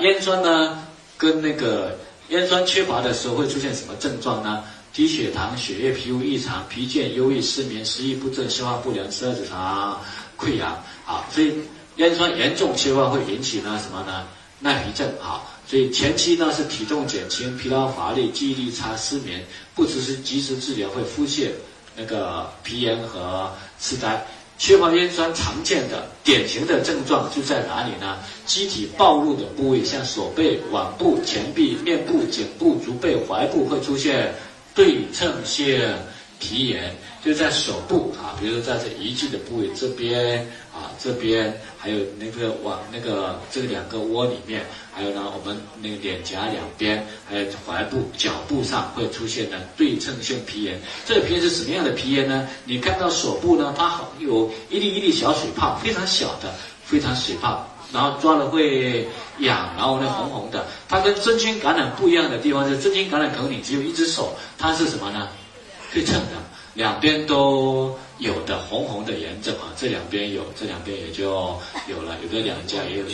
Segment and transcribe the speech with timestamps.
[0.00, 0.78] 烟酸呢，
[1.16, 1.98] 跟那个
[2.28, 4.62] 烟酸缺乏的时候会出现什么症状呢？
[4.92, 10.00] 低血糖、血液、皮肤异常、疲倦、忧郁、失眠、食欲不振、消化不良、十二指肠
[10.36, 11.24] 溃疡啊。
[11.32, 11.54] 所以
[11.96, 14.26] 烟酸严重缺乏会引起呢什么呢？
[14.58, 15.42] 耐疲症啊。
[15.66, 19.44] 所以前期呢是体重减轻、疲劳乏力、记忆力差、失眠，
[19.76, 21.50] 不及时及时治疗会腹泻、
[21.96, 23.48] 那个皮炎和
[23.78, 24.26] 痴呆。
[24.62, 28.18] 缺乏烟酸常见的典型的症状就在哪里呢？
[28.44, 34.34] 机体暴露的部位，像手背、腕部、前臂、面部、颈部、足背、踝部会出现
[34.74, 35.80] 对称性
[36.40, 36.92] 皮炎，
[37.24, 40.40] 就在手部啊，比如说在这遗迹的部位这边
[40.74, 44.64] 啊，这边还有那个往那个这两个窝里面。
[44.92, 50.80] 还有呢，我们那个脸颊两边，还有踝部、脚部上会出现呢对称性皮炎。
[51.06, 52.48] 这个皮炎是什么样的皮炎呢？
[52.64, 56.52] 你看到手部呢，它好有一粒一粒小水泡，非常小的，
[56.84, 59.06] 非常水泡，然后抓了会
[59.38, 60.66] 痒，然后呢红红的。
[60.88, 65.28] 它跟真菌感染不一样的地方是，真菌感染可能你只有一只手，它是什么呢？
[65.92, 66.36] 对称的，
[66.74, 71.24] 两边都有的红红的炎症啊，这两边有，这两边也就
[71.88, 73.04] 有了，有的两颊也有，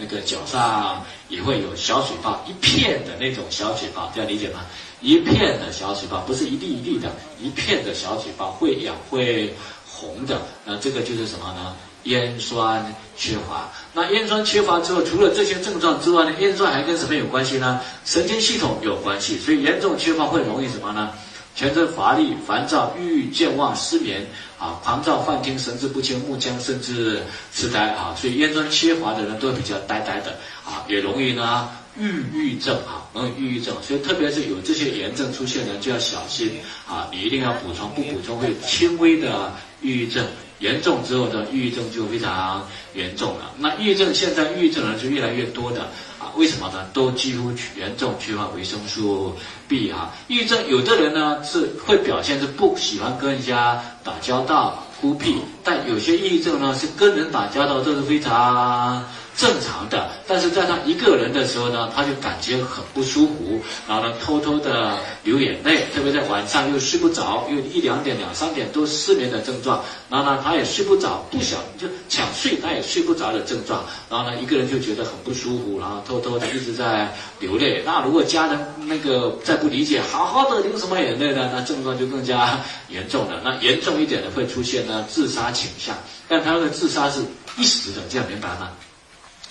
[0.00, 1.04] 那个脚上。
[1.28, 4.60] 也会有小水泡，一片的那种小水泡，这样理解吗？
[5.02, 9.54] 一片的小水泡，不是一粒一粒的，一片的小水泡会痒会
[9.86, 11.76] 红的，那这个就是什么呢？
[12.04, 13.70] 烟酸缺乏。
[13.92, 17.78] 那烟酸缺乏之后，除了这些症状之外呢，烟酸还跟什么有关系呢？
[18.06, 21.10] 神经系统有关系，所以严重缺乏会容易什么呢？
[21.58, 24.24] 全身乏力、烦躁、郁郁健忘、失眠
[24.60, 27.20] 啊，狂躁、幻听、神志不清、目僵，甚至
[27.52, 28.14] 痴呆啊。
[28.16, 33.74] 所以咽酸缺乏的人都比较呆呆的啊，也容易呢郁郁症啊，容易郁郁症。
[33.82, 40.24] 所以特别是有这些炎症出现呢，就要小心啊，你一定要补充，不补充会轻微的抑郁症，
[40.60, 43.52] 严重之后的抑郁症就非常严重了。
[43.58, 45.90] 那抑郁症现在抑郁症人就越来越多的。
[46.38, 46.86] 为什么呢？
[46.92, 49.34] 都几乎严重缺乏维生素
[49.66, 50.14] B 啊。
[50.28, 55.34] 抑郁症有的人呢是会表现是不喜欢跟人家打交道、孤僻，
[55.64, 59.04] 但有些抑郁症呢是跟人打交道都是非常。
[59.38, 77.80] 正常的，但是在他一个人的时候呢，他就感觉很不舒服，然后呢，偷偷的流眼泪，特别在晚上又睡不着，又一两点、两三点都失眠的症状，然后呢，他也睡不着，不想就想睡，他也睡不着的症状，然后呢，一个人就觉得很不舒服，然后偷偷的一直在流泪。
[77.86, 81.48] 那如果家人那个再不理解，好好的流什么眼泪呢？
[81.54, 83.40] 那症状就更加严重了。
[83.44, 85.96] 那严重一点的会出现呢自杀倾向，
[86.26, 87.20] 但他的自杀是
[87.56, 88.70] 一时的，这样明白吗？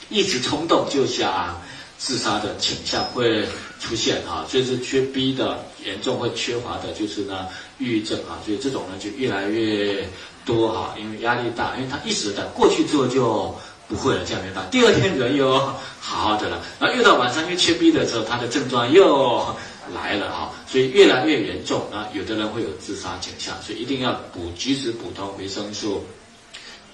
[0.09, 1.59] 一时冲动就想
[1.97, 3.43] 自杀的倾向会
[3.79, 7.47] 出现啊，所以是缺 B 的严重会缺乏的，就是呢
[7.79, 10.07] 抑郁症啊，所以这种呢就越来越
[10.45, 13.53] 多哈，因为压力大，因为他一时的过去之后就
[13.87, 14.63] 不会了，这样明白？
[14.69, 15.57] 第二天人又
[15.99, 19.55] 好好的了，然后越到晚上又缺 B 的时候，他的症状又
[19.93, 26.05] 来了哈，所以越来越严重啊，有的人会有自杀倾向，所以一定要补及时补充维生素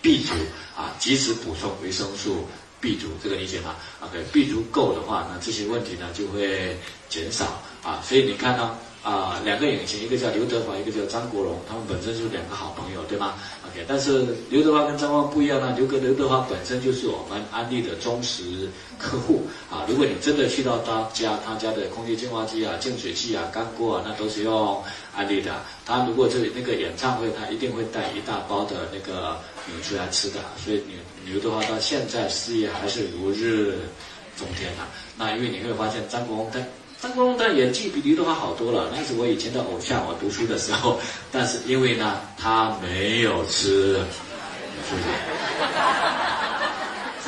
[0.01, 0.33] B 族
[0.77, 2.47] 啊，及时补充维生素。
[2.83, 6.77] B 族这个理解吗？OK，B 族够的话，那这些问题呢就会
[7.07, 8.03] 减少啊。
[8.05, 13.33] 所以你看呢，啊，两个影星，一个叫刘德华，一个叫张国荣，他们本身就是两个好朋友，对吗
[13.67, 19.85] ？OK，但是刘德华跟张国荣不一样呢，刘哥刘德华本身就是我们安利的忠实客户啊。
[19.89, 24.81] 如果你真的去到他家，他家的空气净化机啊、净水器啊、干锅啊，那都是用
[25.13, 25.51] 安利的。
[25.85, 29.37] 他如果这那个演唱会，他一定会带一大包的那个
[29.67, 30.93] 牛出来吃的，所以你。
[31.25, 33.79] 刘德华到现在事业还是如日
[34.37, 34.83] 中天呐。
[35.17, 36.59] 那因为你会发现张国荣他
[37.03, 41.01] 张国荣的演技比刘德华好多了，那是我以前的偶像，我读书的时候。
[41.33, 45.03] 但是因为呢，他没有吃，是不是？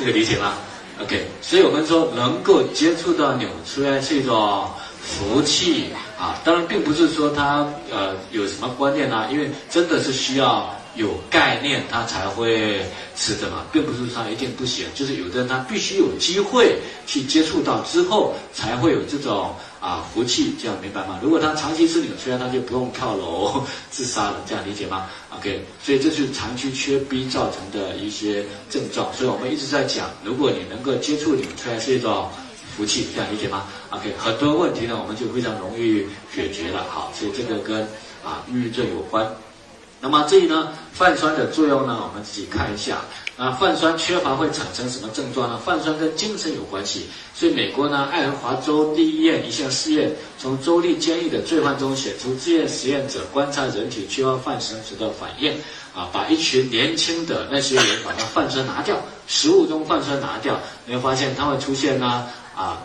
[0.00, 0.54] 这个理解吗
[1.02, 4.66] ？OK，所以我们说能够接触到纽崔莱是一种
[5.06, 6.38] 福气啊。
[6.44, 10.74] 当然，并不是说他呃有什么观念啊，因为真的是需要。
[10.96, 12.80] 有概念，他才会
[13.14, 21.20] 吃的嘛，并不是他一定不行，就是有的人他必须有机会去接触到之后，才会有这种啊福气，这样明白吗？
[21.22, 23.62] 如果他长期吃纽崔莱，他就不用跳楼
[23.92, 25.04] 自杀了，这样理解吗
[25.36, 32.30] ？OK，所以这是长期缺 B 造成的一些症状，所以我们一直在讲，如果你能够接触纽崔莱是一种
[32.76, 37.82] 福气，这样理解吗？OK，很多问题呢，我们就非常容易解决了，好，所以这个跟
[38.22, 39.26] 啊抑郁症有关。
[39.98, 42.98] 那么这里呢，泛酸的作用呢，我们自己看一下。
[43.38, 45.58] 那泛酸缺乏会产生什么症状呢？
[45.58, 55.52] 泛酸跟精神有关系，所以美国呢，爱荷华州第一院一项试验，从州立监狱的罪犯中选出自愿实验者观察人体缺乏泛酸时的反应，
[55.94, 58.96] 啊，把一群年轻的那些人把它泛酸拿掉，
[59.26, 62.26] 食物中泛酸拿掉，你会发现它会出现呢。
[62.56, 62.82] 啊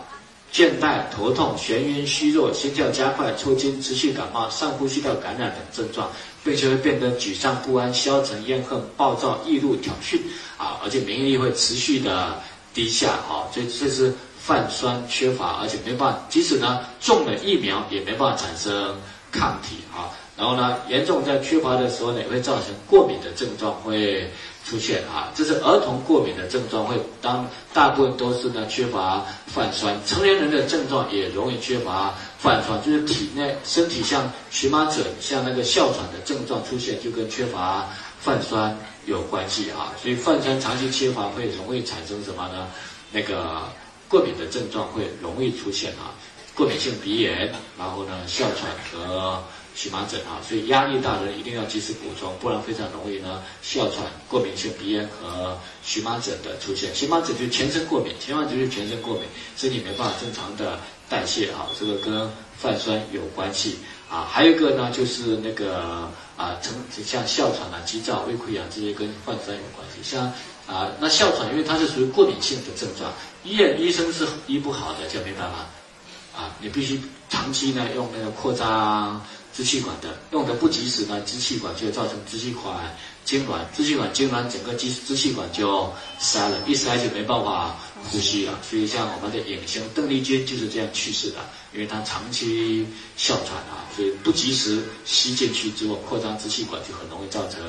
[0.52, 6.10] 倦怠、头痛、眩晕、虚弱、心跳加快、抽筋、持续感冒、上呼吸道感染等症状，
[6.44, 10.18] 并且会变得沮丧不安、消沉厌恨、暴躁易怒、挑衅
[10.58, 12.38] 啊，而且免疫力会持续的
[12.74, 18.94] 低下啊，这这是泛酸缺乏，而且没办法，即使呢中了疫苗也没办法产生
[19.30, 24.30] 抗体啊，然后呢严重在缺乏的时候呢，也会造成过敏的症状会。
[24.64, 37.88] 出现啊，这是儿童过敏的症状，会当大部分都是呢缺乏泛酸，成年人的症状也容易缺乏泛酸，就是体内身体像荨麻疹、像那个哮喘的症状出现，就跟缺乏
[38.20, 39.92] 泛酸有关系啊。
[40.00, 42.68] 所以泛酸长期缺乏会容易产生什么呢？
[43.10, 43.62] 那个
[44.08, 46.14] 过敏的症状会容易出现啊，
[46.54, 49.42] 过敏性鼻炎，然后呢哮喘和。
[49.74, 56.94] 荨麻疹啊，所以压力大的人一定要及时补充，不然非常容易呢哮喘、过敏性鼻炎和荨麻疹的出现。
[56.94, 59.24] 荨麻疹就是全身过敏，荨麻疹就是全身过敏，
[59.56, 60.78] 身体没办法正常的
[61.08, 63.78] 代谢啊，这个跟泛酸有关系
[64.10, 64.28] 啊。
[64.30, 66.74] 还有一个呢，就是那个啊，成
[67.04, 70.02] 像哮喘啊、急躁、胃溃疡这些跟泛酸有关系。
[70.02, 70.32] 像
[70.66, 73.10] 啊，那哮喘因为它是属于过敏性的症状，
[73.42, 79.20] 医院医生是医不好的，这没办法啊，你必须长期呢用那个扩张。
[79.54, 82.96] 支气管的用的不及时呢，支气管就会造成支气管
[83.26, 87.76] 痉挛，支气管痉挛，整个支支气管就塞了，一塞就没办法
[88.10, 88.58] 呼吸了。
[88.68, 91.36] 所以像我们的影星邓丽君就是这样去世的，
[91.72, 97.60] 因为她长期哮喘啊，所以不及时吸进去之后，扩张支气管就很容易造成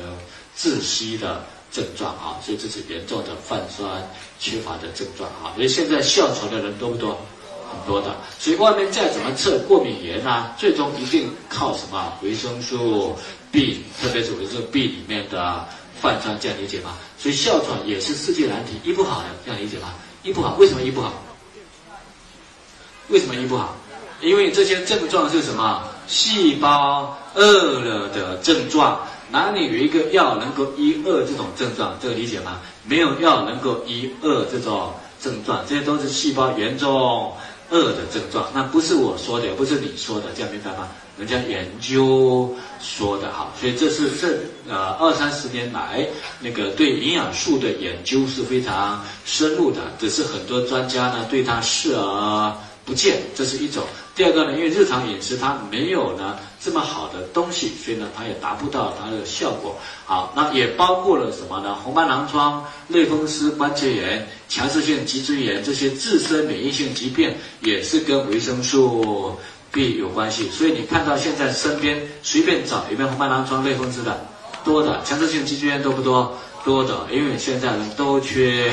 [0.57, 4.09] 窒息的症状啊，所以这是严重的泛酸
[4.39, 5.53] 缺乏的症状啊。
[5.55, 7.19] 所以现在哮喘的人多不多？
[7.73, 13.15] 很多的，所以外面再怎么测过敏源呢，最终一定靠什么维生素
[13.51, 15.65] B，特别是维生素 B 里面的
[16.01, 16.95] 泛酸，这样理解吗？
[17.17, 19.93] 所以哮喘也是世界难题，医不好的，这样理解吗？
[20.23, 21.11] 医不好，为什么医不好？
[23.09, 23.75] 为什么医不好？
[24.21, 25.83] 因为这些症状是什么？
[26.05, 28.99] 细胞饿了的症状，
[29.31, 31.97] 哪里有一个药能够医饿这种症状？
[32.01, 32.59] 这个理解吗？
[32.85, 37.33] 没有药能够医饿这种症状，这些都是细胞严重。
[37.71, 40.89] 恶的症状，那不是我说的，也不是你说的，这样明白吗？
[41.17, 44.35] 人家研究说的哈，所以这是这
[44.67, 46.07] 呃二三十年来
[46.39, 53.83] 那个对营养素的研究是非常深入的，只是很多专家呢对它视而不见，这是一种。
[54.15, 59.75] 第二个呢，因为日常饮食它没有呢这么好的东西，所以呢它也达不到它的效果。
[60.05, 61.73] 好，那也包括了什么呢？
[61.73, 69.35] 红斑狼疮、类风湿关节炎、强直性脊椎炎这些自身免疫性疾病，也是跟维生素
[69.71, 70.49] B 有关系。
[70.51, 74.27] 所以你看到现在身边随便找有没有红斑狼疮、类风湿的，
[74.63, 76.37] 多的；强直性脊椎炎多不多？
[76.63, 78.71] 多的，因为现在人都缺。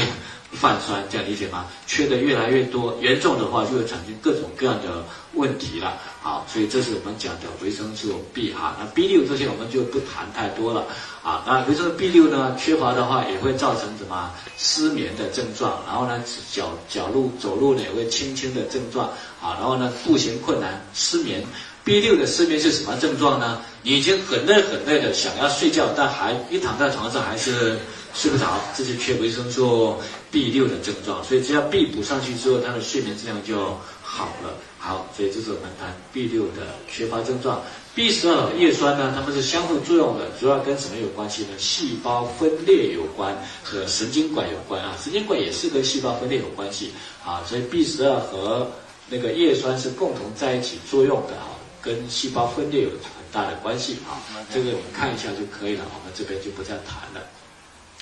[0.52, 1.66] 泛酸，这样理解吗？
[1.86, 5.04] 缺的越来越多，严重的话就会产生各种各样的
[5.34, 5.96] 问题了。
[6.20, 8.76] 好，所以这是我们讲的维生素 B 哈。
[8.78, 10.86] 那 B 六这些我们就不谈太多了。
[11.22, 16.20] 啊，那维生素 B 六呢缺乏的话，也会造成什么失眠的症状，然后呢
[16.52, 19.08] 脚脚路走路呢也会轻轻的症状。
[19.40, 21.44] 啊，然后呢步行困难，失眠。
[21.84, 23.62] B 六的失眠是什么症状呢？
[23.84, 27.78] 已经很累很累的想要睡觉，但还一躺在床上还是。
[28.14, 29.96] 睡不着，这是缺维生素
[30.30, 34.54] B 六的症状，所以只要 B 补上去之后，他的睡眠质量就好了。
[34.78, 37.62] 好，所以这是我们谈 B 六的缺乏症状。
[37.94, 41.48] B 十二叶酸呢，它们是相互作用的，主要跟什么有关系呢？
[41.58, 44.96] 细胞分裂有关，和神经管有关啊。
[45.02, 46.92] 神经管也是跟细胞分裂有关系
[47.24, 48.70] 啊，所以 B 十二和
[49.08, 51.50] 那个叶酸是共同在一起作用的啊，
[51.82, 54.16] 跟细胞分裂有很大的关系啊。
[54.54, 57.20] 这个你看一下就可以了，我们这边就不再谈了。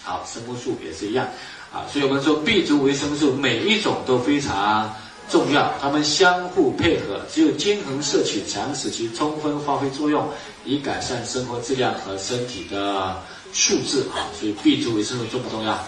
[0.08, 1.28] 好，生物素也是一样，
[1.70, 4.90] 啊，所以我们说 B 族维生素每一种都非常
[5.30, 10.26] 重要，它们相互配合，只有均衡摄取才能使其充分发挥作用，
[10.64, 13.22] 以改善生活质量和身体的
[13.52, 14.32] 素质啊。
[14.40, 15.78] 所以 B 族维生素重不重要？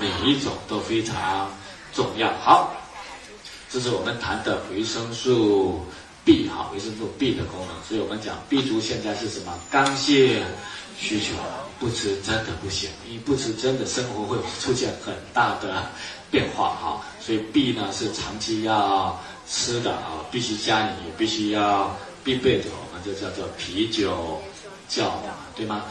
[0.00, 1.50] 每一种都非常
[1.92, 2.32] 重要。
[2.40, 2.72] 好，
[3.68, 5.84] 这是我们谈的维生素
[6.24, 7.76] B 哈，维生素 B 的功能。
[7.86, 9.52] 所以我们讲 B 族现在是什么？
[9.70, 10.42] 刚性
[10.98, 11.34] 需求。
[11.80, 15.84] 不吃真的不行，你不吃真的生活会出现很大的
[16.30, 17.04] 变化哈。
[17.20, 24.40] 所以 B 呢是长期要吃的啊，必须家里必须要必备的，我们就叫做啤酒
[24.88, 25.84] 酵母，对吗？